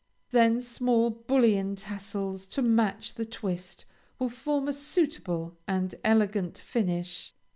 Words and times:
Then 0.31 0.63
small 0.63 1.11
bullion 1.11 1.75
tassels 1.75 2.47
to 2.47 2.63
match 2.63 3.13
the 3.13 3.23
twist 3.23 3.85
will 4.17 4.29
form 4.29 4.67
a 4.67 4.73
suitable 4.73 5.59
and 5.67 5.93
elegant 6.03 6.57
finish. 6.57 7.35